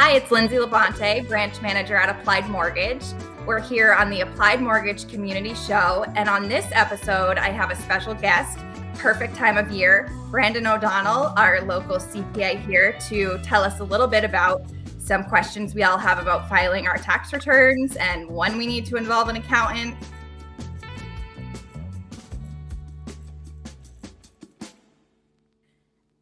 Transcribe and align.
Hi, 0.00 0.12
it's 0.12 0.30
Lindsay 0.30 0.54
Labonte, 0.54 1.26
branch 1.26 1.60
manager 1.60 1.96
at 1.96 2.08
Applied 2.08 2.48
Mortgage. 2.48 3.02
We're 3.44 3.58
here 3.58 3.94
on 3.94 4.10
the 4.10 4.20
Applied 4.20 4.62
Mortgage 4.62 5.08
Community 5.08 5.56
Show. 5.56 6.04
And 6.14 6.28
on 6.28 6.48
this 6.48 6.66
episode, 6.70 7.36
I 7.36 7.48
have 7.48 7.72
a 7.72 7.74
special 7.74 8.14
guest, 8.14 8.60
perfect 8.94 9.34
time 9.34 9.58
of 9.58 9.72
year, 9.72 10.08
Brandon 10.30 10.68
O'Donnell, 10.68 11.32
our 11.36 11.62
local 11.62 11.96
CPA 11.96 12.64
here, 12.64 12.96
to 13.08 13.40
tell 13.42 13.64
us 13.64 13.80
a 13.80 13.84
little 13.84 14.06
bit 14.06 14.22
about 14.22 14.62
some 14.98 15.24
questions 15.24 15.74
we 15.74 15.82
all 15.82 15.98
have 15.98 16.20
about 16.20 16.48
filing 16.48 16.86
our 16.86 16.98
tax 16.98 17.32
returns 17.32 17.96
and 17.96 18.30
when 18.30 18.56
we 18.56 18.68
need 18.68 18.86
to 18.86 18.94
involve 18.94 19.28
an 19.28 19.34
accountant. 19.34 19.96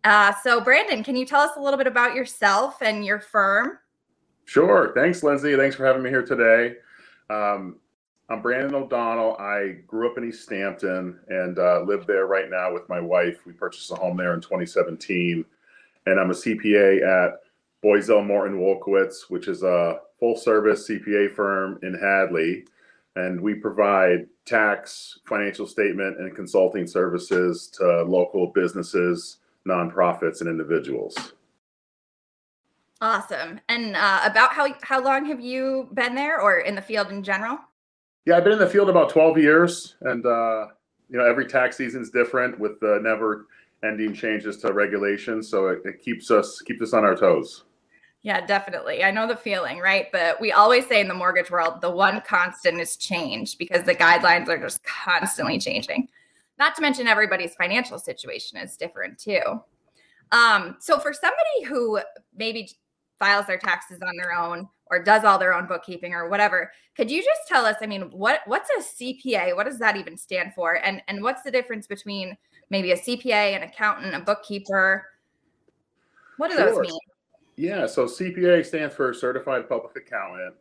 Uh, 0.06 0.32
so, 0.40 0.60
Brandon, 0.60 1.02
can 1.02 1.16
you 1.16 1.26
tell 1.26 1.40
us 1.40 1.56
a 1.56 1.60
little 1.60 1.76
bit 1.76 1.88
about 1.88 2.14
yourself 2.14 2.80
and 2.80 3.04
your 3.04 3.18
firm? 3.18 3.80
Sure. 4.44 4.92
Thanks, 4.94 5.24
Lindsay. 5.24 5.56
Thanks 5.56 5.74
for 5.74 5.84
having 5.84 6.04
me 6.04 6.10
here 6.10 6.24
today. 6.24 6.76
Um, 7.28 7.80
I'm 8.28 8.40
Brandon 8.40 8.76
O'Donnell. 8.76 9.36
I 9.40 9.78
grew 9.84 10.08
up 10.08 10.16
in 10.16 10.28
East 10.28 10.48
Hampton 10.48 11.18
and 11.26 11.58
uh, 11.58 11.80
live 11.80 12.06
there 12.06 12.26
right 12.28 12.48
now 12.48 12.72
with 12.72 12.88
my 12.88 13.00
wife. 13.00 13.44
We 13.44 13.52
purchased 13.52 13.90
a 13.90 13.96
home 13.96 14.16
there 14.16 14.32
in 14.34 14.40
2017, 14.40 15.44
and 16.06 16.20
I'm 16.20 16.30
a 16.30 16.34
CPA 16.34 17.02
at 17.02 17.40
Boisselle 17.84 18.24
Morton 18.24 18.60
Wolkowicz, 18.60 19.28
which 19.28 19.48
is 19.48 19.64
a 19.64 19.98
full-service 20.20 20.88
CPA 20.88 21.34
firm 21.34 21.80
in 21.82 21.94
Hadley, 21.94 22.64
and 23.16 23.40
we 23.40 23.54
provide 23.54 24.28
tax, 24.44 25.18
financial 25.26 25.66
statement, 25.66 26.20
and 26.20 26.36
consulting 26.36 26.86
services 26.86 27.66
to 27.74 28.04
local 28.04 28.52
businesses, 28.54 29.38
nonprofits, 29.66 30.40
and 30.40 30.48
individuals. 30.48 31.34
Awesome. 33.00 33.60
And 33.68 33.94
uh, 33.94 34.20
about 34.24 34.52
how 34.52 34.74
how 34.82 35.02
long 35.02 35.26
have 35.26 35.40
you 35.40 35.88
been 35.92 36.14
there, 36.14 36.40
or 36.40 36.60
in 36.60 36.74
the 36.74 36.82
field 36.82 37.10
in 37.10 37.22
general? 37.22 37.58
Yeah, 38.24 38.36
I've 38.36 38.44
been 38.44 38.54
in 38.54 38.58
the 38.58 38.68
field 38.68 38.88
about 38.88 39.10
12 39.10 39.38
years, 39.38 39.94
and 40.00 40.24
uh, 40.24 40.68
you 41.10 41.18
know 41.18 41.24
every 41.24 41.46
tax 41.46 41.76
season 41.76 42.02
is 42.02 42.10
different 42.10 42.58
with 42.58 42.80
the 42.80 42.98
never-ending 43.02 44.14
changes 44.14 44.56
to 44.58 44.72
regulations. 44.72 45.48
So 45.48 45.68
it, 45.68 45.80
it 45.84 46.00
keeps 46.02 46.30
us 46.30 46.60
keeps 46.62 46.80
us 46.82 46.92
on 46.94 47.04
our 47.04 47.14
toes. 47.14 47.64
Yeah, 48.22 48.44
definitely. 48.44 49.04
I 49.04 49.12
know 49.12 49.28
the 49.28 49.36
feeling, 49.36 49.78
right? 49.78 50.06
But 50.10 50.40
we 50.40 50.50
always 50.50 50.84
say 50.86 51.00
in 51.00 51.06
the 51.06 51.14
mortgage 51.14 51.50
world, 51.50 51.80
the 51.80 51.90
one 51.90 52.20
constant 52.22 52.80
is 52.80 52.96
change 52.96 53.56
because 53.56 53.84
the 53.84 53.94
guidelines 53.94 54.48
are 54.48 54.58
just 54.58 54.82
constantly 54.82 55.60
changing. 55.60 56.08
Not 56.58 56.74
to 56.76 56.82
mention 56.82 57.06
everybody's 57.06 57.54
financial 57.54 57.98
situation 57.98 58.58
is 58.58 58.76
different 58.76 59.18
too. 59.18 59.40
Um, 60.32 60.76
so 60.80 60.98
for 60.98 61.12
somebody 61.12 61.64
who 61.66 62.00
maybe 62.34 62.70
files 63.18 63.46
their 63.46 63.58
taxes 63.58 64.00
on 64.02 64.16
their 64.16 64.32
own 64.32 64.68
or 64.90 65.02
does 65.02 65.24
all 65.24 65.38
their 65.38 65.54
own 65.54 65.66
bookkeeping 65.66 66.12
or 66.12 66.28
whatever 66.28 66.70
could 66.96 67.10
you 67.10 67.22
just 67.22 67.40
tell 67.48 67.64
us 67.64 67.76
i 67.80 67.86
mean 67.86 68.02
what 68.10 68.40
what's 68.46 68.68
a 68.70 68.82
cpa 68.82 69.54
what 69.56 69.64
does 69.66 69.78
that 69.78 69.96
even 69.96 70.16
stand 70.16 70.52
for? 70.54 70.74
And 70.84 71.02
and 71.08 71.22
what's 71.22 71.42
the 71.42 71.50
difference 71.50 71.86
between 71.86 72.36
maybe 72.70 72.92
a 72.92 72.96
cpa 72.96 73.56
an 73.56 73.62
accountant 73.62 74.14
a 74.14 74.20
bookkeeper? 74.20 75.06
What 76.36 76.50
do 76.50 76.56
sure. 76.56 76.70
those 76.70 76.80
mean? 76.80 76.98
Yeah 77.56 77.86
so 77.86 78.06
cpa 78.06 78.64
stands 78.64 78.94
for 78.94 79.12
certified 79.12 79.68
public 79.68 79.96
accountant. 79.96 80.54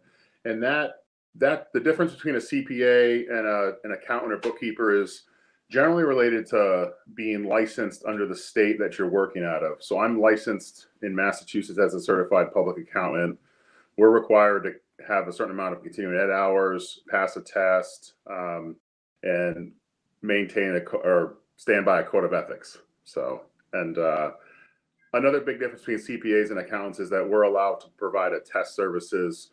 And 0.45 0.61
that 0.63 1.03
that 1.35 1.67
the 1.73 1.79
difference 1.79 2.13
between 2.13 2.35
a 2.35 2.39
cpa 2.39 3.29
and 3.29 3.45
a, 3.47 3.73
an 3.83 3.91
accountant 3.91 4.31
or 4.31 4.37
bookkeeper 4.37 5.01
is 5.01 5.23
generally 5.69 6.03
related 6.03 6.45
to 6.47 6.91
being 7.15 7.45
licensed 7.45 8.05
under 8.05 8.27
the 8.27 8.35
state 8.35 8.77
that 8.79 8.97
you're 8.97 9.09
working 9.09 9.43
out 9.43 9.63
of. 9.63 9.83
So 9.83 9.99
I'm 9.99 10.19
licensed 10.19 10.87
in 11.01 11.15
Massachusetts 11.15 11.79
as 11.79 11.93
a 11.93 11.99
certified 11.99 12.53
public 12.53 12.77
accountant. 12.77 13.39
We're 13.97 14.11
required 14.11 14.63
to 14.65 15.05
have 15.07 15.27
a 15.27 15.33
certain 15.33 15.53
amount 15.53 15.75
of 15.75 15.81
continuing 15.81 16.17
ed 16.17 16.29
hours, 16.29 17.01
pass 17.09 17.35
attest, 17.35 18.13
um, 18.29 18.75
and 19.23 19.71
maintain 20.21 20.75
a 20.75 20.81
co- 20.81 20.99
or 20.99 21.37
stand 21.57 21.85
by 21.85 22.01
a 22.01 22.03
code 22.03 22.23
of 22.23 22.33
ethics. 22.33 22.77
So, 23.03 23.41
and 23.73 23.97
uh, 23.97 24.31
another 25.13 25.39
big 25.39 25.59
difference 25.59 25.83
between 25.83 26.19
CPAs 26.19 26.51
and 26.51 26.59
accountants 26.59 26.99
is 26.99 27.09
that 27.09 27.27
we're 27.27 27.43
allowed 27.43 27.79
to 27.81 27.87
provide 27.97 28.33
a 28.33 28.39
test 28.39 28.75
services, 28.75 29.49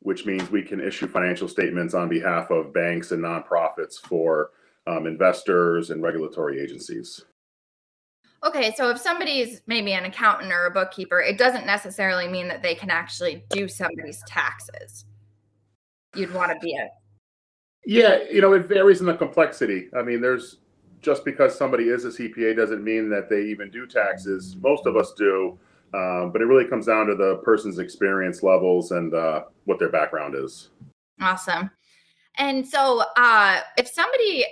which 0.00 0.24
means 0.24 0.50
we 0.50 0.62
can 0.62 0.80
issue 0.80 1.06
financial 1.06 1.48
statements 1.48 1.94
on 1.94 2.08
behalf 2.08 2.50
of 2.50 2.72
banks 2.72 3.12
and 3.12 3.22
nonprofits 3.22 4.00
for 4.00 4.50
um, 4.86 5.06
investors 5.06 5.90
and 5.90 6.02
regulatory 6.02 6.60
agencies. 6.60 7.24
Okay, 8.42 8.72
so 8.74 8.88
if 8.88 8.98
somebody's 8.98 9.60
maybe 9.66 9.92
an 9.92 10.06
accountant 10.06 10.50
or 10.50 10.66
a 10.66 10.70
bookkeeper, 10.70 11.20
it 11.20 11.36
doesn't 11.36 11.66
necessarily 11.66 12.26
mean 12.26 12.48
that 12.48 12.62
they 12.62 12.74
can 12.74 12.90
actually 12.90 13.44
do 13.50 13.68
somebody's 13.68 14.22
taxes. 14.26 15.04
You'd 16.14 16.32
want 16.32 16.50
to 16.50 16.58
be 16.58 16.74
a 16.74 16.88
yeah, 17.86 18.18
you 18.30 18.40
know, 18.40 18.52
it 18.52 18.66
varies 18.66 19.00
in 19.00 19.06
the 19.06 19.14
complexity. 19.14 19.88
I 19.96 20.02
mean, 20.02 20.20
there's 20.20 20.58
just 21.00 21.24
because 21.24 21.56
somebody 21.56 21.84
is 21.84 22.04
a 22.04 22.08
CPA 22.08 22.56
doesn't 22.56 22.84
mean 22.84 23.08
that 23.10 23.30
they 23.30 23.42
even 23.44 23.70
do 23.70 23.86
taxes. 23.86 24.56
Most 24.60 24.86
of 24.86 24.96
us 24.96 25.12
do, 25.16 25.58
um, 25.94 26.30
but 26.30 26.42
it 26.42 26.44
really 26.44 26.66
comes 26.66 26.86
down 26.86 27.06
to 27.06 27.14
the 27.14 27.36
person's 27.36 27.78
experience 27.78 28.42
levels 28.42 28.92
and 28.92 29.14
uh, 29.14 29.44
what 29.64 29.78
their 29.78 29.88
background 29.88 30.34
is. 30.34 30.68
Awesome. 31.20 31.70
And 32.36 32.66
so, 32.66 33.02
uh, 33.16 33.60
if 33.76 33.88
somebody 33.88 34.44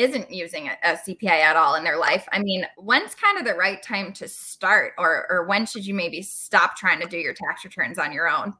isn't 0.00 0.30
using 0.30 0.68
a, 0.68 0.76
a, 0.82 0.96
CPA 0.96 1.30
at 1.30 1.56
all 1.56 1.74
in 1.74 1.84
their 1.84 1.98
life, 1.98 2.26
I 2.32 2.40
mean, 2.40 2.66
when's 2.76 3.14
kind 3.14 3.38
of 3.38 3.44
the 3.44 3.54
right 3.54 3.82
time 3.82 4.12
to 4.14 4.26
start, 4.28 4.94
or 4.98 5.26
or 5.30 5.44
when 5.46 5.66
should 5.66 5.86
you 5.86 5.94
maybe 5.94 6.22
stop 6.22 6.76
trying 6.76 7.00
to 7.00 7.06
do 7.06 7.18
your 7.18 7.34
tax 7.34 7.64
returns 7.64 7.98
on 7.98 8.12
your 8.12 8.28
own? 8.28 8.54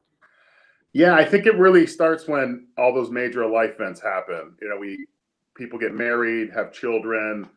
Yeah, 0.93 1.15
I 1.15 1.25
think 1.25 1.45
it 1.45 1.55
really 1.55 1.87
starts 1.87 2.27
when 2.27 2.67
all 2.77 2.93
those 2.93 3.09
major 3.09 3.45
life 3.47 3.75
events 3.75 4.01
happen. 4.01 4.55
You 4.61 4.69
know, 4.69 4.77
we 4.77 5.07
people 5.55 5.79
get 5.79 5.93
married, 5.93 6.51
have 6.53 6.73
children, 6.73 7.49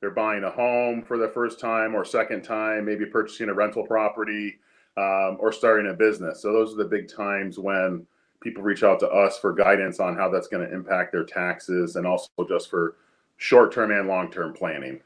they're 0.00 0.10
buying 0.10 0.44
a 0.44 0.50
home 0.50 1.02
for 1.02 1.18
the 1.18 1.28
first 1.28 1.60
time 1.60 1.94
or 1.94 2.04
second 2.04 2.42
time, 2.42 2.84
maybe 2.84 3.06
purchasing 3.06 3.48
a 3.48 3.54
rental 3.54 3.86
property 3.86 4.58
um, 4.96 5.36
or 5.38 5.52
starting 5.52 5.90
a 5.90 5.94
business. 5.94 6.42
So 6.42 6.52
those 6.52 6.72
are 6.72 6.76
the 6.76 6.84
big 6.84 7.08
times 7.08 7.58
when 7.58 8.06
people 8.40 8.62
reach 8.62 8.82
out 8.82 8.98
to 9.00 9.08
us 9.08 9.38
for 9.38 9.52
guidance 9.52 10.00
on 10.00 10.16
how 10.16 10.30
that's 10.30 10.48
going 10.48 10.66
to 10.66 10.74
impact 10.74 11.12
their 11.12 11.24
taxes 11.24 11.96
and 11.96 12.06
also 12.06 12.28
just 12.48 12.70
for 12.70 12.96
short 13.40 13.72
term 13.72 13.90
and 13.90 14.06
long 14.06 14.30
term 14.30 14.52
planning. 14.52 15.00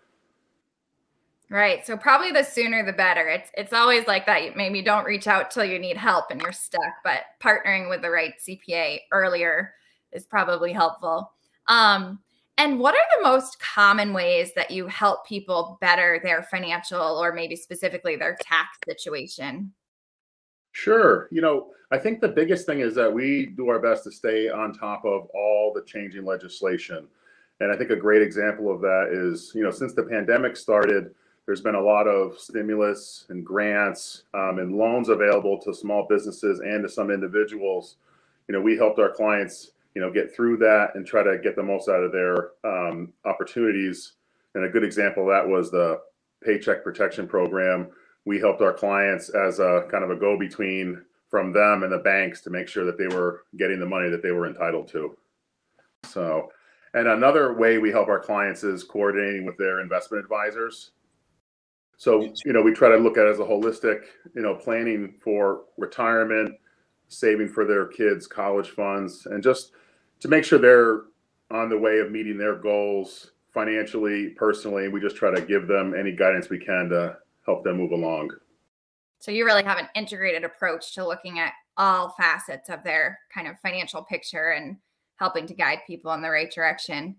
Right. 1.50 1.86
So 1.86 1.96
probably 1.96 2.32
the 2.32 2.42
sooner 2.42 2.84
the 2.84 2.92
better. 2.92 3.28
It's 3.28 3.50
it's 3.56 3.72
always 3.72 4.06
like 4.06 4.26
that. 4.26 4.56
Maybe 4.56 4.82
don't 4.82 5.04
reach 5.04 5.28
out 5.28 5.50
till 5.50 5.64
you 5.64 5.78
need 5.78 5.96
help 5.96 6.30
and 6.30 6.40
you're 6.42 6.52
stuck, 6.52 6.94
but 7.04 7.20
partnering 7.42 7.88
with 7.88 8.02
the 8.02 8.10
right 8.10 8.34
CPA 8.46 9.00
earlier 9.12 9.72
is 10.12 10.26
probably 10.26 10.72
helpful. 10.72 11.32
Um, 11.68 12.18
and 12.58 12.78
what 12.78 12.94
are 12.94 13.18
the 13.18 13.28
most 13.28 13.60
common 13.60 14.12
ways 14.12 14.52
that 14.54 14.70
you 14.70 14.86
help 14.86 15.26
people 15.26 15.78
better 15.80 16.20
their 16.22 16.42
financial 16.42 17.00
or 17.00 17.32
maybe 17.32 17.56
specifically 17.56 18.16
their 18.16 18.36
tax 18.40 18.78
situation? 18.86 19.72
Sure. 20.72 21.28
You 21.30 21.40
know, 21.40 21.68
I 21.92 21.98
think 21.98 22.20
the 22.20 22.28
biggest 22.28 22.66
thing 22.66 22.80
is 22.80 22.94
that 22.96 23.12
we 23.12 23.46
do 23.56 23.68
our 23.68 23.80
best 23.80 24.04
to 24.04 24.12
stay 24.12 24.48
on 24.48 24.72
top 24.72 25.04
of 25.04 25.28
all 25.34 25.72
the 25.72 25.82
changing 25.82 26.24
legislation. 26.24 27.08
And 27.64 27.72
I 27.72 27.76
think 27.76 27.88
a 27.88 27.96
great 27.96 28.20
example 28.20 28.70
of 28.70 28.82
that 28.82 29.08
is, 29.10 29.52
you 29.54 29.62
know, 29.62 29.70
since 29.70 29.94
the 29.94 30.02
pandemic 30.02 30.54
started, 30.54 31.14
there's 31.46 31.62
been 31.62 31.74
a 31.74 31.80
lot 31.80 32.06
of 32.06 32.38
stimulus 32.38 33.24
and 33.30 33.42
grants 33.42 34.24
um, 34.34 34.58
and 34.58 34.76
loans 34.76 35.08
available 35.08 35.58
to 35.62 35.72
small 35.72 36.06
businesses 36.06 36.60
and 36.60 36.82
to 36.82 36.90
some 36.90 37.10
individuals. 37.10 37.96
You 38.48 38.52
know, 38.52 38.60
we 38.60 38.76
helped 38.76 38.98
our 38.98 39.10
clients, 39.10 39.70
you 39.94 40.02
know, 40.02 40.12
get 40.12 40.36
through 40.36 40.58
that 40.58 40.90
and 40.94 41.06
try 41.06 41.22
to 41.22 41.38
get 41.38 41.56
the 41.56 41.62
most 41.62 41.88
out 41.88 42.04
of 42.04 42.12
their 42.12 42.50
um, 42.64 43.14
opportunities. 43.24 44.12
And 44.54 44.66
a 44.66 44.68
good 44.68 44.84
example 44.84 45.22
of 45.22 45.30
that 45.30 45.48
was 45.48 45.70
the 45.70 46.00
Paycheck 46.42 46.84
Protection 46.84 47.26
Program. 47.26 47.88
We 48.26 48.40
helped 48.40 48.60
our 48.60 48.74
clients 48.74 49.30
as 49.30 49.58
a 49.58 49.86
kind 49.90 50.04
of 50.04 50.10
a 50.10 50.16
go 50.16 50.38
between 50.38 51.02
from 51.30 51.50
them 51.50 51.82
and 51.82 51.90
the 51.90 51.98
banks 51.98 52.42
to 52.42 52.50
make 52.50 52.68
sure 52.68 52.84
that 52.84 52.98
they 52.98 53.08
were 53.08 53.44
getting 53.56 53.80
the 53.80 53.86
money 53.86 54.10
that 54.10 54.22
they 54.22 54.32
were 54.32 54.46
entitled 54.46 54.88
to. 54.88 55.16
So, 56.04 56.50
and 56.94 57.08
another 57.08 57.54
way 57.54 57.78
we 57.78 57.90
help 57.90 58.08
our 58.08 58.20
clients 58.20 58.64
is 58.64 58.84
coordinating 58.84 59.44
with 59.44 59.58
their 59.58 59.80
investment 59.80 60.22
advisors. 60.22 60.92
So, 61.96 62.32
you 62.44 62.52
know, 62.52 62.62
we 62.62 62.72
try 62.72 62.88
to 62.88 62.96
look 62.96 63.18
at 63.18 63.26
it 63.26 63.30
as 63.30 63.38
a 63.38 63.44
holistic, 63.44 64.02
you 64.34 64.42
know, 64.42 64.54
planning 64.54 65.14
for 65.22 65.62
retirement, 65.76 66.54
saving 67.08 67.48
for 67.48 67.64
their 67.64 67.86
kids' 67.86 68.26
college 68.26 68.70
funds, 68.70 69.26
and 69.26 69.42
just 69.42 69.72
to 70.20 70.28
make 70.28 70.44
sure 70.44 70.58
they're 70.58 71.02
on 71.50 71.68
the 71.68 71.78
way 71.78 71.98
of 71.98 72.10
meeting 72.10 72.38
their 72.38 72.56
goals 72.56 73.32
financially, 73.52 74.30
personally. 74.30 74.88
We 74.88 75.00
just 75.00 75.16
try 75.16 75.32
to 75.32 75.40
give 75.40 75.68
them 75.68 75.94
any 75.94 76.12
guidance 76.12 76.50
we 76.50 76.58
can 76.58 76.88
to 76.88 77.16
help 77.46 77.62
them 77.62 77.76
move 77.76 77.92
along. 77.92 78.30
So 79.20 79.30
you 79.30 79.44
really 79.44 79.62
have 79.62 79.78
an 79.78 79.88
integrated 79.94 80.44
approach 80.44 80.94
to 80.94 81.06
looking 81.06 81.38
at 81.38 81.52
all 81.76 82.14
facets 82.18 82.68
of 82.68 82.82
their 82.82 83.18
kind 83.32 83.46
of 83.46 83.58
financial 83.60 84.02
picture 84.02 84.50
and 84.50 84.76
helping 85.24 85.46
to 85.46 85.54
guide 85.54 85.78
people 85.86 86.12
in 86.12 86.20
the 86.20 86.28
right 86.28 86.52
direction. 86.52 87.16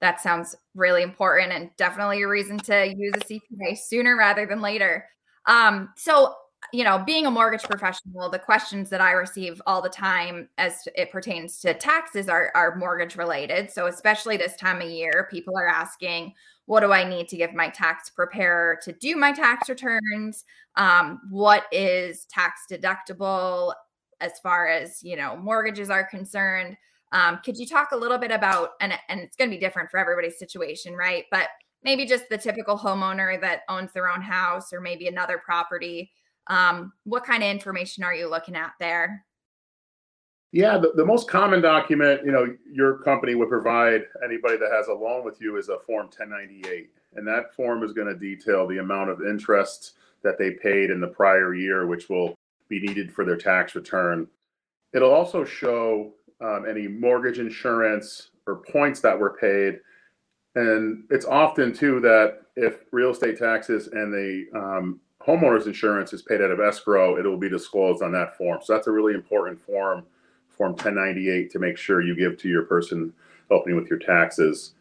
That 0.00 0.20
sounds 0.20 0.54
really 0.76 1.02
important 1.02 1.52
and 1.52 1.70
definitely 1.76 2.22
a 2.22 2.28
reason 2.28 2.58
to 2.60 2.94
use 2.96 3.12
a 3.16 3.18
CPA 3.18 3.76
sooner 3.76 4.16
rather 4.16 4.46
than 4.46 4.60
later. 4.60 5.04
Um, 5.46 5.88
so 5.96 6.36
you 6.72 6.84
know, 6.84 7.02
being 7.04 7.26
a 7.26 7.30
mortgage 7.30 7.64
professional, 7.64 8.30
the 8.30 8.38
questions 8.38 8.90
that 8.90 9.00
I 9.00 9.12
receive 9.12 9.60
all 9.66 9.82
the 9.82 9.88
time 9.88 10.48
as 10.58 10.86
it 10.94 11.10
pertains 11.10 11.58
to 11.60 11.74
taxes 11.74 12.28
are, 12.28 12.52
are 12.54 12.76
mortgage 12.76 13.16
related. 13.16 13.70
So, 13.70 13.86
especially 13.86 14.36
this 14.36 14.56
time 14.56 14.80
of 14.80 14.88
year, 14.88 15.26
people 15.30 15.56
are 15.56 15.66
asking, 15.66 16.34
what 16.66 16.80
do 16.80 16.92
I 16.92 17.02
need 17.02 17.28
to 17.28 17.36
give 17.36 17.54
my 17.54 17.70
tax 17.70 18.10
preparer 18.10 18.78
to 18.84 18.92
do 18.92 19.16
my 19.16 19.32
tax 19.32 19.68
returns? 19.68 20.44
Um, 20.76 21.22
what 21.30 21.64
is 21.72 22.26
tax 22.26 22.66
deductible 22.70 23.72
as 24.20 24.38
far 24.40 24.68
as, 24.68 25.02
you 25.02 25.16
know, 25.16 25.36
mortgages 25.36 25.90
are 25.90 26.04
concerned? 26.04 26.76
Um, 27.12 27.40
could 27.44 27.56
you 27.56 27.66
talk 27.66 27.88
a 27.92 27.96
little 27.96 28.18
bit 28.18 28.30
about, 28.30 28.70
and, 28.80 28.92
and 29.08 29.20
it's 29.20 29.36
going 29.36 29.50
to 29.50 29.56
be 29.56 29.60
different 29.60 29.90
for 29.90 29.98
everybody's 29.98 30.38
situation, 30.38 30.94
right? 30.94 31.24
But 31.30 31.48
maybe 31.82 32.06
just 32.06 32.28
the 32.28 32.38
typical 32.38 32.78
homeowner 32.78 33.40
that 33.40 33.62
owns 33.68 33.92
their 33.92 34.08
own 34.08 34.22
house 34.22 34.72
or 34.72 34.80
maybe 34.80 35.08
another 35.08 35.38
property 35.38 36.10
um, 36.50 36.92
what 37.04 37.24
kind 37.24 37.42
of 37.42 37.48
information 37.48 38.04
are 38.04 38.14
you 38.14 38.28
looking 38.28 38.56
at 38.56 38.72
there? 38.80 39.24
Yeah, 40.52 40.78
the, 40.78 40.92
the 40.96 41.04
most 41.04 41.28
common 41.28 41.60
document, 41.60 42.22
you 42.24 42.32
know, 42.32 42.46
your 42.70 42.98
company 42.98 43.36
would 43.36 43.48
provide 43.48 44.02
anybody 44.24 44.56
that 44.56 44.72
has 44.72 44.88
a 44.88 44.92
loan 44.92 45.24
with 45.24 45.40
you 45.40 45.56
is 45.56 45.68
a 45.68 45.78
Form 45.86 46.06
1098. 46.06 46.90
And 47.14 47.26
that 47.26 47.54
form 47.54 47.82
is 47.84 47.92
going 47.92 48.08
to 48.08 48.18
detail 48.18 48.66
the 48.66 48.78
amount 48.78 49.10
of 49.10 49.22
interest 49.22 49.94
that 50.22 50.38
they 50.38 50.52
paid 50.52 50.90
in 50.90 51.00
the 51.00 51.06
prior 51.06 51.54
year, 51.54 51.86
which 51.86 52.08
will 52.08 52.34
be 52.68 52.80
needed 52.80 53.12
for 53.12 53.24
their 53.24 53.36
tax 53.36 53.74
return. 53.74 54.26
It'll 54.92 55.12
also 55.12 55.44
show 55.44 56.12
um, 56.40 56.64
any 56.68 56.88
mortgage 56.88 57.38
insurance 57.38 58.30
or 58.46 58.56
points 58.56 59.00
that 59.00 59.18
were 59.18 59.36
paid. 59.40 59.80
And 60.54 61.04
it's 61.10 61.26
often 61.26 61.72
too 61.72 62.00
that 62.00 62.42
if 62.56 62.84
real 62.92 63.10
estate 63.10 63.38
taxes 63.38 63.88
and 63.88 64.12
the 64.12 64.46
um, 64.54 65.00
homeowner's 65.20 65.66
insurance 65.66 66.12
is 66.12 66.22
paid 66.22 66.40
out 66.40 66.50
of 66.50 66.60
escrow, 66.60 67.16
it 67.16 67.24
will 67.24 67.36
be 67.36 67.48
disclosed 67.48 68.02
on 68.02 68.12
that 68.12 68.36
form. 68.36 68.60
So 68.62 68.72
that's 68.72 68.86
a 68.86 68.92
really 68.92 69.14
important 69.14 69.60
form, 69.60 70.04
Form 70.48 70.72
1098, 70.72 71.50
to 71.52 71.58
make 71.58 71.78
sure 71.78 72.02
you 72.02 72.14
give 72.14 72.36
to 72.38 72.48
your 72.48 72.64
person 72.64 73.12
helping 73.48 73.76
with 73.76 73.88
your 73.88 73.98
taxes. 73.98 74.72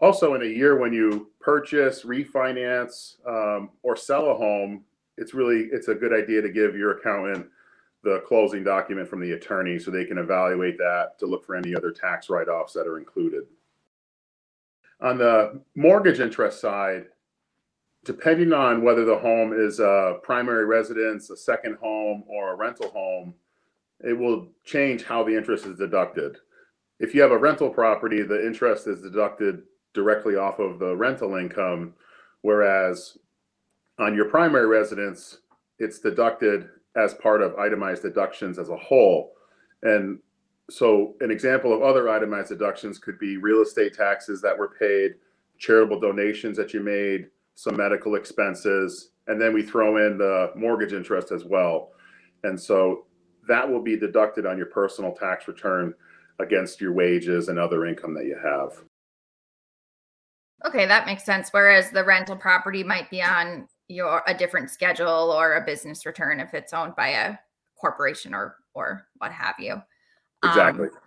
Also, 0.00 0.34
in 0.34 0.42
a 0.42 0.46
year 0.46 0.78
when 0.78 0.92
you 0.92 1.30
purchase, 1.40 2.02
refinance, 2.02 3.16
um, 3.26 3.70
or 3.82 3.94
sell 3.94 4.30
a 4.30 4.34
home, 4.34 4.84
it's 5.18 5.34
really 5.34 5.68
it's 5.70 5.88
a 5.88 5.94
good 5.94 6.12
idea 6.12 6.40
to 6.40 6.48
give 6.48 6.74
your 6.74 6.98
accountant 6.98 7.46
the 8.02 8.22
closing 8.26 8.64
document 8.64 9.08
from 9.08 9.20
the 9.20 9.32
attorney 9.32 9.78
so 9.78 9.90
they 9.90 10.04
can 10.04 10.18
evaluate 10.18 10.76
that 10.78 11.18
to 11.18 11.26
look 11.26 11.44
for 11.44 11.54
any 11.54 11.74
other 11.74 11.90
tax 11.90 12.28
write-offs 12.28 12.72
that 12.72 12.86
are 12.86 12.98
included. 12.98 13.44
On 15.00 15.18
the 15.18 15.60
mortgage 15.74 16.20
interest 16.20 16.60
side, 16.60 17.06
depending 18.04 18.52
on 18.52 18.82
whether 18.82 19.04
the 19.04 19.18
home 19.18 19.52
is 19.52 19.78
a 19.78 20.18
primary 20.22 20.64
residence, 20.64 21.30
a 21.30 21.36
second 21.36 21.76
home, 21.76 22.24
or 22.26 22.52
a 22.52 22.56
rental 22.56 22.90
home, 22.90 23.34
it 24.00 24.12
will 24.12 24.48
change 24.64 25.04
how 25.04 25.22
the 25.22 25.36
interest 25.36 25.64
is 25.66 25.78
deducted. 25.78 26.38
If 26.98 27.14
you 27.14 27.22
have 27.22 27.30
a 27.30 27.38
rental 27.38 27.70
property, 27.70 28.22
the 28.22 28.44
interest 28.44 28.86
is 28.86 29.00
deducted 29.00 29.62
directly 29.94 30.36
off 30.36 30.58
of 30.58 30.78
the 30.78 30.96
rental 30.96 31.36
income, 31.36 31.94
whereas 32.40 33.18
on 33.98 34.14
your 34.14 34.24
primary 34.24 34.66
residence, 34.66 35.38
it's 35.78 36.00
deducted 36.00 36.68
as 36.96 37.14
part 37.14 37.42
of 37.42 37.56
itemized 37.56 38.02
deductions 38.02 38.58
as 38.58 38.68
a 38.68 38.76
whole. 38.76 39.32
And 39.82 40.18
so, 40.70 41.14
an 41.20 41.30
example 41.30 41.74
of 41.74 41.82
other 41.82 42.08
itemized 42.08 42.48
deductions 42.48 42.98
could 42.98 43.18
be 43.18 43.36
real 43.36 43.62
estate 43.62 43.94
taxes 43.94 44.40
that 44.42 44.56
were 44.56 44.74
paid, 44.78 45.14
charitable 45.58 46.00
donations 46.00 46.56
that 46.56 46.72
you 46.72 46.80
made, 46.80 47.28
some 47.54 47.76
medical 47.76 48.14
expenses, 48.14 49.10
and 49.26 49.40
then 49.40 49.52
we 49.52 49.62
throw 49.62 50.06
in 50.06 50.18
the 50.18 50.52
mortgage 50.56 50.92
interest 50.92 51.32
as 51.32 51.44
well. 51.44 51.90
And 52.44 52.58
so 52.58 53.06
that 53.48 53.68
will 53.68 53.82
be 53.82 53.96
deducted 53.96 54.46
on 54.46 54.56
your 54.56 54.66
personal 54.66 55.12
tax 55.12 55.48
return 55.48 55.94
against 56.38 56.80
your 56.80 56.92
wages 56.92 57.48
and 57.48 57.58
other 57.58 57.86
income 57.86 58.14
that 58.14 58.24
you 58.24 58.36
have. 58.42 58.84
Okay, 60.64 60.86
that 60.86 61.06
makes 61.06 61.24
sense. 61.24 61.50
Whereas 61.50 61.90
the 61.90 62.04
rental 62.04 62.36
property 62.36 62.84
might 62.84 63.10
be 63.10 63.22
on 63.22 63.66
your 63.88 64.22
a 64.26 64.34
different 64.34 64.70
schedule 64.70 65.08
or 65.08 65.54
a 65.54 65.64
business 65.64 66.06
return 66.06 66.40
if 66.40 66.54
it's 66.54 66.72
owned 66.72 66.96
by 66.96 67.08
a 67.08 67.36
corporation 67.76 68.34
or 68.34 68.56
or 68.74 69.06
what 69.18 69.32
have 69.32 69.56
you. 69.58 69.80
Exactly. 70.44 70.88
Um, 70.88 70.98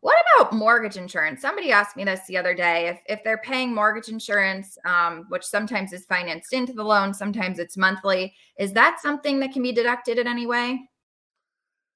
what 0.00 0.16
about 0.38 0.52
mortgage 0.52 0.96
insurance? 0.96 1.42
Somebody 1.42 1.72
asked 1.72 1.96
me 1.96 2.04
this 2.04 2.20
the 2.28 2.36
other 2.36 2.54
day. 2.54 2.86
If, 2.86 3.00
if 3.08 3.24
they're 3.24 3.38
paying 3.38 3.74
mortgage 3.74 4.08
insurance, 4.08 4.78
um, 4.84 5.24
which 5.30 5.42
sometimes 5.42 5.92
is 5.92 6.04
financed 6.04 6.52
into 6.52 6.72
the 6.72 6.84
loan, 6.84 7.12
sometimes 7.12 7.58
it's 7.58 7.76
monthly, 7.76 8.32
is 8.56 8.72
that 8.74 9.00
something 9.02 9.40
that 9.40 9.52
can 9.52 9.64
be 9.64 9.72
deducted 9.72 10.18
in 10.18 10.28
any 10.28 10.46
way? 10.46 10.78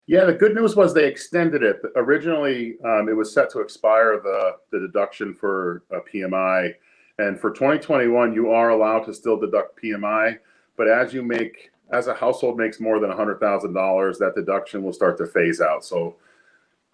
Yeah, 0.08 0.24
the 0.24 0.32
good 0.32 0.56
news 0.56 0.74
was 0.74 0.92
they 0.92 1.06
extended 1.06 1.62
it. 1.62 1.80
Originally, 1.94 2.78
um, 2.84 3.08
it 3.08 3.16
was 3.16 3.32
set 3.32 3.48
to 3.50 3.60
expire 3.60 4.20
the, 4.20 4.56
the 4.72 4.80
deduction 4.80 5.32
for 5.32 5.84
a 5.92 6.00
PMI. 6.00 6.74
And 7.20 7.38
for 7.38 7.50
2021, 7.50 8.32
you 8.32 8.50
are 8.50 8.70
allowed 8.70 9.00
to 9.00 9.12
still 9.12 9.38
deduct 9.38 9.78
PMI. 9.82 10.38
But 10.78 10.88
as 10.88 11.12
you 11.12 11.22
make, 11.22 11.70
as 11.92 12.06
a 12.06 12.14
household 12.14 12.56
makes 12.56 12.80
more 12.80 12.98
than 12.98 13.10
$100,000, 13.10 14.18
that 14.18 14.34
deduction 14.34 14.82
will 14.82 14.94
start 14.94 15.18
to 15.18 15.26
phase 15.26 15.60
out. 15.60 15.84
So 15.84 16.16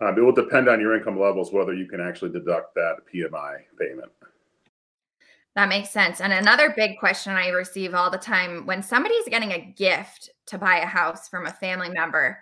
um, 0.00 0.18
it 0.18 0.20
will 0.20 0.32
depend 0.32 0.68
on 0.68 0.80
your 0.80 0.96
income 0.96 1.18
levels 1.18 1.52
whether 1.52 1.72
you 1.72 1.86
can 1.86 2.00
actually 2.00 2.32
deduct 2.32 2.74
that 2.74 2.96
PMI 3.14 3.58
payment. 3.78 4.10
That 5.54 5.68
makes 5.68 5.90
sense. 5.90 6.20
And 6.20 6.32
another 6.32 6.74
big 6.76 6.98
question 6.98 7.32
I 7.32 7.50
receive 7.50 7.94
all 7.94 8.10
the 8.10 8.18
time 8.18 8.66
when 8.66 8.82
somebody's 8.82 9.28
getting 9.28 9.52
a 9.52 9.72
gift 9.76 10.30
to 10.46 10.58
buy 10.58 10.78
a 10.78 10.86
house 10.86 11.28
from 11.28 11.46
a 11.46 11.52
family 11.52 11.88
member, 11.88 12.36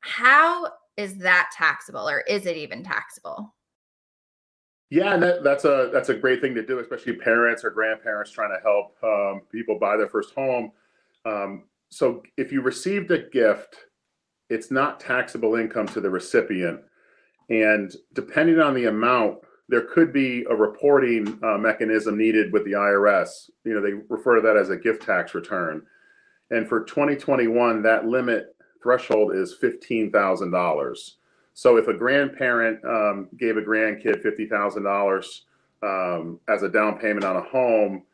how 0.00 0.72
is 0.96 1.18
that 1.18 1.50
taxable 1.56 2.08
or 2.08 2.22
is 2.22 2.46
it 2.46 2.56
even 2.56 2.82
taxable? 2.82 3.54
Yeah, 4.90 5.16
that, 5.16 5.44
that's 5.44 5.64
a 5.64 5.90
that's 5.92 6.08
a 6.08 6.14
great 6.14 6.40
thing 6.40 6.54
to 6.56 6.66
do, 6.66 6.80
especially 6.80 7.14
parents 7.14 7.64
or 7.64 7.70
grandparents 7.70 8.32
trying 8.32 8.50
to 8.50 8.60
help 8.62 8.96
um, 9.02 9.42
people 9.52 9.78
buy 9.78 9.96
their 9.96 10.08
first 10.08 10.34
home. 10.34 10.72
Um, 11.24 11.64
so 11.90 12.22
if 12.36 12.50
you 12.52 12.60
received 12.60 13.10
a 13.10 13.18
gift 13.18 13.76
it's 14.50 14.70
not 14.70 15.00
taxable 15.00 15.54
income 15.54 15.86
to 15.86 16.00
the 16.00 16.10
recipient. 16.10 16.80
And 17.48 17.94
depending 18.12 18.60
on 18.60 18.74
the 18.74 18.86
amount, 18.86 19.38
there 19.68 19.82
could 19.82 20.12
be 20.12 20.44
a 20.50 20.54
reporting 20.54 21.38
uh, 21.42 21.56
mechanism 21.56 22.18
needed 22.18 22.52
with 22.52 22.64
the 22.64 22.72
IRS. 22.72 23.48
You 23.64 23.74
know, 23.74 23.80
they 23.80 23.92
refer 24.08 24.34
to 24.36 24.42
that 24.42 24.56
as 24.56 24.70
a 24.70 24.76
gift 24.76 25.04
tax 25.04 25.34
return. 25.34 25.82
And 26.50 26.68
for 26.68 26.82
2021, 26.82 27.80
that 27.82 28.06
limit 28.06 28.56
threshold 28.82 29.34
is 29.34 29.54
$15,000. 29.62 31.10
So 31.60 31.76
if 31.76 31.88
a 31.88 31.92
grandparent 31.92 32.82
um, 32.86 33.28
gave 33.36 33.58
a 33.58 33.60
grandkid 33.60 34.24
$50,000 34.24 35.40
um, 35.82 36.40
as 36.48 36.62
a 36.62 36.70
down 36.70 36.96
payment 36.96 37.22
on 37.22 37.36
a 37.36 37.42
home, 37.42 38.04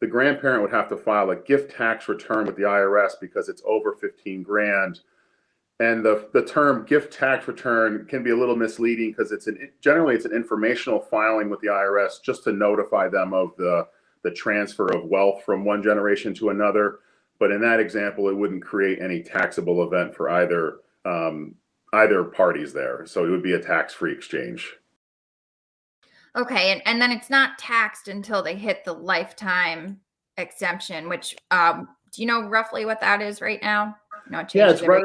the 0.00 0.06
grandparent 0.06 0.62
would 0.62 0.70
have 0.70 0.88
to 0.88 0.96
file 0.96 1.28
a 1.28 1.36
gift 1.36 1.76
tax 1.76 2.08
return 2.08 2.46
with 2.46 2.56
the 2.56 2.62
IRS 2.62 3.10
because 3.20 3.50
it's 3.50 3.60
over 3.66 3.92
15 3.92 4.42
grand 4.42 5.00
and 5.80 6.02
the, 6.02 6.30
the 6.32 6.42
term 6.42 6.86
gift 6.86 7.12
tax 7.12 7.46
return 7.46 8.06
can 8.06 8.22
be 8.22 8.30
a 8.30 8.36
little 8.36 8.56
misleading 8.56 9.10
because 9.10 9.32
it's 9.32 9.48
an 9.48 9.70
generally 9.82 10.14
it's 10.14 10.24
an 10.24 10.32
informational 10.32 10.98
filing 10.98 11.50
with 11.50 11.60
the 11.60 11.66
IRS 11.66 12.22
just 12.24 12.42
to 12.44 12.52
notify 12.52 13.06
them 13.06 13.34
of 13.34 13.54
the 13.58 13.86
the 14.24 14.30
transfer 14.30 14.86
of 14.86 15.04
wealth 15.04 15.44
from 15.44 15.66
one 15.66 15.82
generation 15.82 16.32
to 16.34 16.48
another. 16.48 17.00
But 17.38 17.52
in 17.52 17.60
that 17.60 17.80
example, 17.80 18.30
it 18.30 18.36
wouldn't 18.36 18.64
create 18.64 19.00
any 19.00 19.22
taxable 19.22 19.84
event 19.84 20.14
for 20.16 20.30
either 20.30 20.78
um, 21.04 21.54
either 21.92 22.24
parties 22.24 22.72
there. 22.72 23.04
So 23.06 23.24
it 23.24 23.30
would 23.30 23.42
be 23.42 23.54
a 23.54 23.60
tax 23.60 23.94
free 23.94 24.12
exchange. 24.12 24.74
Okay, 26.36 26.72
and, 26.72 26.82
and 26.86 27.00
then 27.00 27.10
it's 27.10 27.30
not 27.30 27.58
taxed 27.58 28.08
until 28.08 28.42
they 28.42 28.54
hit 28.54 28.84
the 28.84 28.92
lifetime 28.92 30.00
exemption, 30.36 31.08
which 31.08 31.36
um, 31.50 31.88
do 32.12 32.22
you 32.22 32.28
know 32.28 32.42
roughly 32.48 32.84
what 32.84 33.00
that 33.00 33.20
is 33.22 33.40
right 33.40 33.60
now? 33.62 33.96
No, 34.30 34.40
it 34.40 34.54
yeah, 34.54 34.70
it's 34.70 34.82
right. 34.82 35.04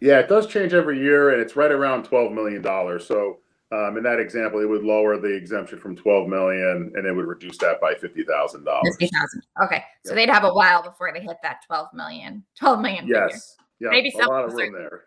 Yeah, 0.00 0.20
it 0.20 0.28
does 0.28 0.46
change 0.46 0.74
every 0.74 0.98
year, 0.98 1.30
and 1.30 1.40
it's 1.40 1.54
right 1.54 1.70
around 1.70 2.04
twelve 2.04 2.32
million 2.32 2.62
dollars. 2.62 3.06
So, 3.06 3.38
um, 3.72 3.96
in 3.96 4.02
that 4.04 4.18
example, 4.18 4.60
it 4.60 4.68
would 4.68 4.84
lower 4.84 5.18
the 5.18 5.32
exemption 5.32 5.78
from 5.78 5.94
twelve 5.94 6.28
million, 6.28 6.92
and 6.94 7.06
it 7.06 7.12
would 7.12 7.26
reduce 7.26 7.58
that 7.58 7.80
by 7.80 7.94
fifty 7.94 8.24
thousand 8.24 8.64
dollars. 8.64 8.96
Fifty 8.98 9.14
thousand. 9.14 9.42
Okay, 9.62 9.84
so 10.04 10.14
they'd 10.14 10.30
have 10.30 10.44
a 10.44 10.52
while 10.52 10.82
before 10.82 11.12
they 11.12 11.20
hit 11.20 11.36
that 11.42 11.62
twelve 11.66 11.88
million. 11.92 12.44
Twelve 12.58 12.80
million. 12.80 13.06
Yes. 13.06 13.56
Yeah. 13.80 13.90
Maybe 13.90 14.12
a 14.20 14.26
lot 14.26 14.44
of 14.44 14.54
room 14.54 14.72
there. 14.72 15.04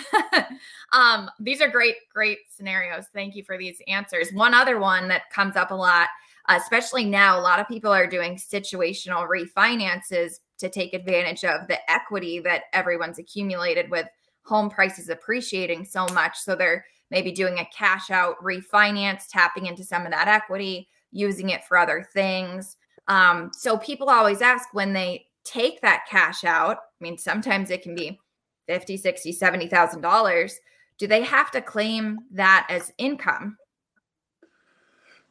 um, 0.92 1.30
these 1.40 1.60
are 1.60 1.68
great, 1.68 1.96
great 2.12 2.38
scenarios. 2.48 3.06
Thank 3.12 3.34
you 3.34 3.44
for 3.44 3.58
these 3.58 3.80
answers. 3.88 4.28
One 4.32 4.54
other 4.54 4.78
one 4.78 5.08
that 5.08 5.30
comes 5.30 5.56
up 5.56 5.70
a 5.70 5.74
lot, 5.74 6.08
especially 6.48 7.04
now, 7.04 7.38
a 7.38 7.42
lot 7.42 7.60
of 7.60 7.68
people 7.68 7.92
are 7.92 8.06
doing 8.06 8.36
situational 8.36 9.28
refinances 9.28 10.34
to 10.58 10.68
take 10.68 10.94
advantage 10.94 11.44
of 11.44 11.66
the 11.68 11.78
equity 11.90 12.38
that 12.40 12.62
everyone's 12.72 13.18
accumulated 13.18 13.90
with 13.90 14.06
home 14.44 14.70
prices 14.70 15.08
appreciating 15.08 15.84
so 15.84 16.06
much. 16.12 16.38
So 16.38 16.54
they're 16.54 16.84
maybe 17.10 17.32
doing 17.32 17.58
a 17.58 17.68
cash 17.76 18.10
out 18.10 18.36
refinance, 18.42 19.24
tapping 19.30 19.66
into 19.66 19.84
some 19.84 20.04
of 20.04 20.12
that 20.12 20.28
equity, 20.28 20.88
using 21.10 21.50
it 21.50 21.64
for 21.64 21.76
other 21.76 22.06
things. 22.12 22.76
Um, 23.08 23.50
so 23.52 23.76
people 23.76 24.08
always 24.08 24.40
ask 24.40 24.68
when 24.72 24.92
they 24.92 25.26
take 25.44 25.80
that 25.82 26.04
cash 26.08 26.44
out, 26.44 26.76
I 26.78 27.04
mean, 27.04 27.18
sometimes 27.18 27.70
it 27.70 27.82
can 27.82 27.94
be 27.94 28.18
50, 28.66 28.96
60, 28.96 29.32
70,000 29.32 30.00
dollars. 30.00 30.60
Do 30.98 31.06
they 31.06 31.22
have 31.22 31.50
to 31.52 31.60
claim 31.60 32.18
that 32.30 32.66
as 32.68 32.92
income? 32.98 33.56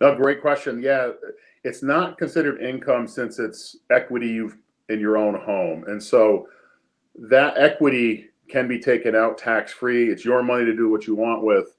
No, 0.01 0.15
great 0.15 0.41
question. 0.41 0.81
Yeah, 0.81 1.11
it's 1.63 1.83
not 1.83 2.17
considered 2.17 2.61
income 2.61 3.07
since 3.07 3.39
it's 3.39 3.77
equity 3.91 4.27
you've 4.27 4.57
in 4.89 4.99
your 4.99 5.17
own 5.17 5.35
home. 5.39 5.85
And 5.87 6.01
so 6.01 6.47
that 7.15 7.57
equity 7.57 8.29
can 8.49 8.67
be 8.67 8.79
taken 8.79 9.15
out 9.15 9.37
tax 9.37 9.71
free. 9.71 10.09
It's 10.09 10.25
your 10.25 10.43
money 10.43 10.65
to 10.65 10.75
do 10.75 10.89
what 10.89 11.07
you 11.07 11.15
want 11.15 11.43
with. 11.43 11.77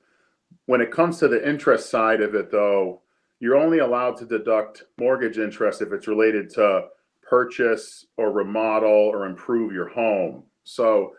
When 0.66 0.80
it 0.80 0.90
comes 0.90 1.18
to 1.18 1.28
the 1.28 1.46
interest 1.46 1.90
side 1.90 2.22
of 2.22 2.34
it, 2.34 2.50
though, 2.50 3.02
you're 3.40 3.56
only 3.56 3.80
allowed 3.80 4.16
to 4.18 4.24
deduct 4.24 4.84
mortgage 4.98 5.38
interest 5.38 5.82
if 5.82 5.92
it's 5.92 6.06
related 6.06 6.48
to 6.50 6.86
purchase 7.22 8.06
or 8.16 8.30
remodel 8.30 8.88
or 8.88 9.26
improve 9.26 9.72
your 9.72 9.88
home. 9.88 10.44
So, 10.64 11.12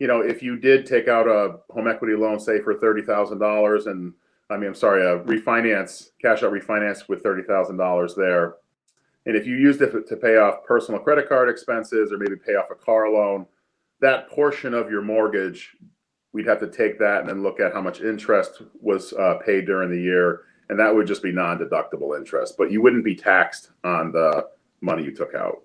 you 0.00 0.08
know, 0.08 0.22
if 0.22 0.42
you 0.42 0.56
did 0.56 0.86
take 0.86 1.06
out 1.06 1.28
a 1.28 1.60
home 1.72 1.86
equity 1.86 2.16
loan, 2.16 2.40
say 2.40 2.60
for 2.60 2.74
thirty 2.74 3.02
thousand 3.02 3.38
dollars, 3.38 3.86
and 3.86 4.12
I 4.48 4.56
mean, 4.56 4.68
I'm 4.68 4.74
sorry, 4.74 5.06
a 5.06 5.20
refinance, 5.20 6.08
cash 6.20 6.42
out 6.42 6.52
refinance 6.52 7.08
with 7.08 7.22
thirty 7.22 7.42
thousand 7.42 7.76
dollars 7.76 8.14
there, 8.16 8.56
and 9.26 9.36
if 9.36 9.46
you 9.46 9.56
used 9.56 9.82
it 9.82 10.08
to 10.08 10.16
pay 10.16 10.38
off 10.38 10.64
personal 10.64 11.00
credit 11.00 11.28
card 11.28 11.48
expenses 11.48 12.10
or 12.10 12.18
maybe 12.18 12.34
pay 12.34 12.54
off 12.54 12.70
a 12.70 12.74
car 12.74 13.10
loan, 13.10 13.46
that 14.00 14.30
portion 14.30 14.72
of 14.72 14.90
your 14.90 15.02
mortgage, 15.02 15.76
we'd 16.32 16.46
have 16.46 16.60
to 16.60 16.68
take 16.68 16.98
that 16.98 17.20
and 17.20 17.28
then 17.28 17.42
look 17.42 17.60
at 17.60 17.74
how 17.74 17.82
much 17.82 18.00
interest 18.00 18.62
was 18.80 19.12
uh, 19.12 19.34
paid 19.44 19.66
during 19.66 19.90
the 19.90 20.00
year. 20.00 20.42
And 20.70 20.78
that 20.78 20.94
would 20.94 21.06
just 21.06 21.22
be 21.22 21.32
non 21.32 21.58
deductible 21.58 22.16
interest, 22.16 22.56
but 22.56 22.70
you 22.70 22.80
wouldn't 22.80 23.04
be 23.04 23.14
taxed 23.14 23.70
on 23.84 24.12
the 24.12 24.48
money 24.80 25.04
you 25.04 25.14
took 25.14 25.34
out. 25.34 25.62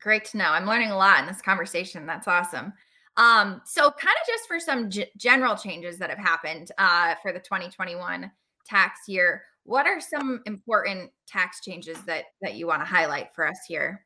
Great 0.00 0.24
to 0.26 0.38
know. 0.38 0.50
I'm 0.50 0.66
learning 0.66 0.90
a 0.90 0.96
lot 0.96 1.20
in 1.20 1.26
this 1.26 1.42
conversation. 1.42 2.06
That's 2.06 2.28
awesome. 2.28 2.72
Um, 3.16 3.62
so, 3.64 3.90
kind 3.90 4.14
of 4.20 4.26
just 4.26 4.48
for 4.48 4.58
some 4.58 4.90
g- 4.90 5.06
general 5.16 5.56
changes 5.56 5.98
that 5.98 6.10
have 6.10 6.18
happened 6.18 6.72
uh, 6.78 7.14
for 7.22 7.32
the 7.32 7.38
2021 7.38 8.30
tax 8.66 9.00
year, 9.06 9.42
what 9.64 9.86
are 9.86 10.00
some 10.00 10.42
important 10.46 11.10
tax 11.26 11.60
changes 11.60 11.98
that 12.04 12.24
that 12.42 12.54
you 12.54 12.66
want 12.66 12.80
to 12.82 12.86
highlight 12.86 13.34
for 13.34 13.46
us 13.46 13.58
here? 13.68 14.04